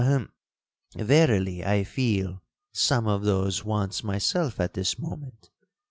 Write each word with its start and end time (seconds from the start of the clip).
—hem—verily 0.03 1.63
I 1.63 1.83
feel 1.83 2.41
some 2.73 3.05
of 3.05 3.21
those 3.21 3.63
wants 3.63 4.03
myself 4.03 4.59
at 4.59 4.73
this 4.73 4.97
moment. 4.97 5.51